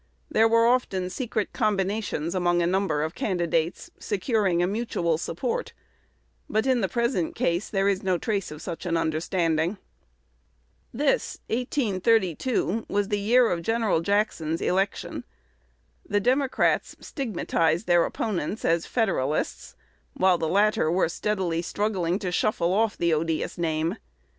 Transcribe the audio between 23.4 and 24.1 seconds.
name.